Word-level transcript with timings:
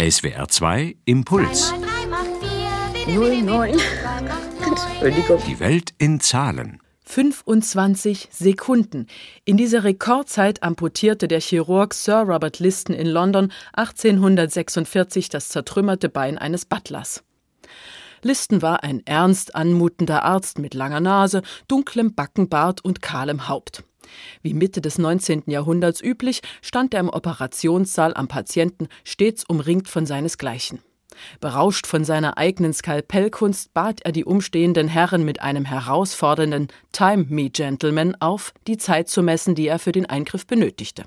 SWR 0.00 0.48
2 0.48 0.96
Impuls. 1.04 1.74
09. 3.06 3.78
Entschuldigung. 4.66 5.42
Die 5.46 5.60
Welt 5.60 5.92
in 5.98 6.20
Zahlen. 6.20 6.80
25 7.04 8.30
Sekunden. 8.32 9.08
In 9.44 9.58
dieser 9.58 9.84
Rekordzeit 9.84 10.62
amputierte 10.62 11.28
der 11.28 11.42
Chirurg 11.42 11.92
Sir 11.92 12.22
Robert 12.26 12.60
Liston 12.60 12.96
in 12.96 13.08
London 13.08 13.52
1846 13.74 15.28
das 15.28 15.50
zertrümmerte 15.50 16.08
Bein 16.08 16.38
eines 16.38 16.64
Butlers. 16.64 17.22
Liston 18.22 18.62
war 18.62 18.82
ein 18.82 19.02
ernst 19.04 19.54
anmutender 19.54 20.22
Arzt 20.22 20.58
mit 20.58 20.72
langer 20.72 21.00
Nase, 21.00 21.42
dunklem 21.68 22.14
Backenbart 22.14 22.82
und 22.82 23.02
kahlem 23.02 23.48
Haupt. 23.48 23.84
Wie 24.42 24.54
Mitte 24.54 24.80
des 24.80 24.98
19. 24.98 25.44
Jahrhunderts 25.46 26.02
üblich, 26.02 26.40
stand 26.62 26.94
er 26.94 27.00
im 27.00 27.08
Operationssaal 27.08 28.14
am 28.14 28.28
Patienten, 28.28 28.88
stets 29.04 29.44
umringt 29.44 29.88
von 29.88 30.06
seinesgleichen. 30.06 30.80
Berauscht 31.40 31.86
von 31.86 32.04
seiner 32.04 32.38
eigenen 32.38 32.72
Skalpellkunst 32.72 33.74
bat 33.74 34.00
er 34.02 34.12
die 34.12 34.24
umstehenden 34.24 34.88
Herren 34.88 35.24
mit 35.24 35.40
einem 35.42 35.64
herausfordernden 35.64 36.68
Time 36.92 37.26
me, 37.28 37.50
Gentlemen 37.50 38.16
auf, 38.20 38.52
die 38.66 38.76
Zeit 38.76 39.08
zu 39.08 39.22
messen, 39.22 39.54
die 39.54 39.68
er 39.68 39.78
für 39.78 39.92
den 39.92 40.06
Eingriff 40.06 40.46
benötigte. 40.46 41.04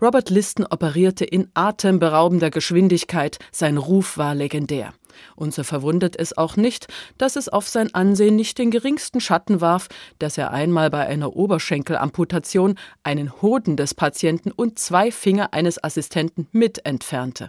Robert 0.00 0.30
Liston 0.30 0.66
operierte 0.70 1.24
in 1.24 1.50
atemberaubender 1.54 2.50
Geschwindigkeit, 2.50 3.38
sein 3.50 3.78
Ruf 3.78 4.16
war 4.16 4.34
legendär. 4.34 4.92
Und 5.36 5.54
so 5.54 5.62
verwundert 5.62 6.18
es 6.18 6.36
auch 6.36 6.56
nicht, 6.56 6.88
dass 7.16 7.36
es 7.36 7.48
auf 7.48 7.68
sein 7.68 7.94
Ansehen 7.94 8.36
nicht 8.36 8.58
den 8.58 8.70
geringsten 8.70 9.20
Schatten 9.20 9.60
warf, 9.60 9.88
dass 10.18 10.38
er 10.38 10.50
einmal 10.52 10.90
bei 10.90 11.06
einer 11.06 11.34
Oberschenkelamputation 11.36 12.78
einen 13.02 13.40
Hoden 13.42 13.76
des 13.76 13.94
Patienten 13.94 14.50
und 14.50 14.78
zwei 14.78 15.10
Finger 15.10 15.52
eines 15.52 15.82
Assistenten 15.82 16.48
mit 16.52 16.84
entfernte. 16.86 17.48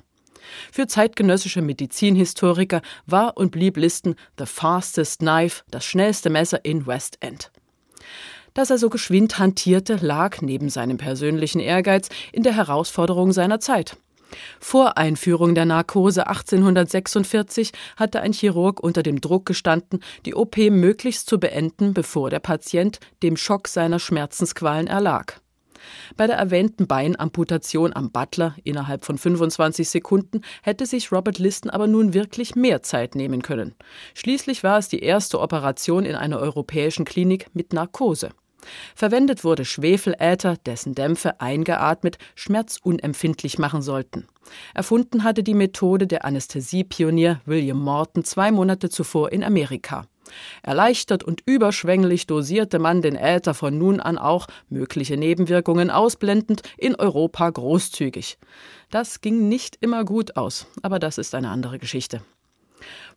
Für 0.71 0.87
zeitgenössische 0.87 1.61
Medizinhistoriker 1.61 2.81
war 3.05 3.37
und 3.37 3.51
blieb 3.51 3.77
Listen 3.77 4.15
the 4.37 4.45
fastest 4.45 5.19
knife, 5.19 5.63
das 5.69 5.85
schnellste 5.85 6.29
Messer 6.29 6.63
in 6.63 6.87
West 6.87 7.17
End. 7.19 7.51
Dass 8.53 8.69
er 8.69 8.77
so 8.77 8.89
geschwind 8.89 9.37
hantierte, 9.37 9.97
lag 10.01 10.41
neben 10.41 10.69
seinem 10.69 10.97
persönlichen 10.97 11.59
Ehrgeiz 11.59 12.09
in 12.31 12.43
der 12.43 12.55
Herausforderung 12.55 13.31
seiner 13.31 13.59
Zeit. 13.59 13.97
Vor 14.59 14.97
Einführung 14.97 15.55
der 15.55 15.65
Narkose 15.65 16.27
1846 16.27 17.71
hatte 17.97 18.21
ein 18.21 18.33
Chirurg 18.33 18.79
unter 18.79 19.03
dem 19.03 19.21
Druck 19.21 19.45
gestanden, 19.45 19.99
die 20.25 20.35
OP 20.35 20.57
möglichst 20.57 21.29
zu 21.29 21.39
beenden, 21.39 21.93
bevor 21.93 22.29
der 22.29 22.39
Patient 22.39 22.99
dem 23.23 23.37
Schock 23.37 23.67
seiner 23.67 23.99
Schmerzensqualen 23.99 24.87
erlag. 24.87 25.39
Bei 26.17 26.27
der 26.27 26.37
erwähnten 26.37 26.87
Beinamputation 26.87 27.95
am 27.95 28.11
Butler 28.11 28.55
innerhalb 28.63 29.05
von 29.05 29.17
25 29.17 29.89
Sekunden 29.89 30.41
hätte 30.61 30.85
sich 30.85 31.11
Robert 31.11 31.39
Liston 31.39 31.69
aber 31.69 31.87
nun 31.87 32.13
wirklich 32.13 32.55
mehr 32.55 32.81
Zeit 32.83 33.15
nehmen 33.15 33.41
können. 33.41 33.75
Schließlich 34.13 34.63
war 34.63 34.77
es 34.77 34.89
die 34.89 35.01
erste 35.01 35.39
Operation 35.39 36.05
in 36.05 36.15
einer 36.15 36.39
europäischen 36.39 37.05
Klinik 37.05 37.47
mit 37.53 37.73
Narkose. 37.73 38.31
Verwendet 38.95 39.43
wurde 39.43 39.65
Schwefeläther, 39.65 40.57
dessen 40.65 40.95
Dämpfe 40.95 41.39
eingeatmet 41.41 42.17
schmerzunempfindlich 42.35 43.59
machen 43.59 43.81
sollten. 43.81 44.27
Erfunden 44.73 45.23
hatte 45.23 45.43
die 45.43 45.53
Methode 45.53 46.07
der 46.07 46.25
Anästhesiepionier 46.25 47.41
William 47.45 47.79
Morton 47.79 48.23
zwei 48.23 48.51
Monate 48.51 48.89
zuvor 48.89 49.31
in 49.31 49.43
Amerika. 49.43 50.05
Erleichtert 50.61 51.23
und 51.23 51.41
überschwänglich 51.45 52.27
dosierte 52.27 52.79
man 52.79 53.01
den 53.01 53.15
Äther 53.15 53.53
von 53.53 53.77
nun 53.77 53.99
an 53.99 54.17
auch, 54.17 54.47
mögliche 54.69 55.17
Nebenwirkungen 55.17 55.89
ausblendend, 55.89 56.61
in 56.77 56.95
Europa 56.95 57.49
großzügig. 57.49 58.37
Das 58.91 59.21
ging 59.21 59.47
nicht 59.49 59.77
immer 59.81 60.05
gut 60.05 60.37
aus, 60.37 60.67
aber 60.81 60.99
das 60.99 61.17
ist 61.17 61.35
eine 61.35 61.49
andere 61.49 61.79
Geschichte. 61.79 62.21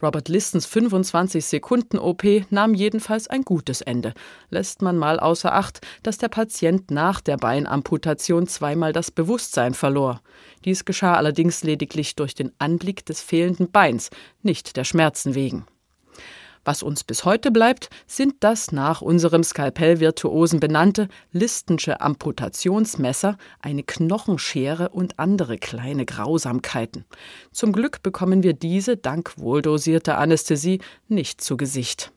Robert 0.02 0.28
Listons 0.28 0.66
25 0.66 1.44
Sekunden 1.44 1.98
OP 1.98 2.24
nahm 2.50 2.74
jedenfalls 2.74 3.28
ein 3.28 3.42
gutes 3.42 3.80
Ende. 3.80 4.14
Lässt 4.50 4.82
man 4.82 4.96
mal 4.96 5.20
außer 5.20 5.54
Acht, 5.54 5.80
dass 6.02 6.18
der 6.18 6.28
Patient 6.28 6.90
nach 6.90 7.20
der 7.20 7.36
Beinamputation 7.36 8.46
zweimal 8.46 8.92
das 8.92 9.10
Bewusstsein 9.10 9.74
verlor. 9.74 10.20
Dies 10.64 10.84
geschah 10.84 11.14
allerdings 11.14 11.62
lediglich 11.62 12.16
durch 12.16 12.34
den 12.34 12.52
Anblick 12.58 13.04
des 13.06 13.20
fehlenden 13.20 13.70
Beins, 13.70 14.10
nicht 14.42 14.76
der 14.76 14.84
Schmerzen 14.84 15.34
wegen. 15.34 15.66
Was 16.64 16.84
uns 16.84 17.02
bis 17.02 17.24
heute 17.24 17.50
bleibt, 17.50 17.90
sind 18.06 18.34
das 18.40 18.70
nach 18.70 19.02
unserem 19.02 19.42
Skalpellvirtuosen 19.42 20.60
benannte 20.60 21.08
Listensche 21.32 22.00
Amputationsmesser, 22.00 23.36
eine 23.60 23.82
Knochenschere 23.82 24.90
und 24.90 25.18
andere 25.18 25.58
kleine 25.58 26.04
Grausamkeiten. 26.04 27.04
Zum 27.50 27.72
Glück 27.72 28.02
bekommen 28.04 28.44
wir 28.44 28.52
diese 28.52 28.96
dank 28.96 29.38
wohldosierter 29.38 30.18
Anästhesie 30.18 30.80
nicht 31.08 31.40
zu 31.40 31.56
Gesicht. 31.56 32.11